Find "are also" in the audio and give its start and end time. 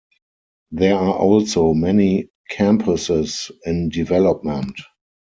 0.95-1.75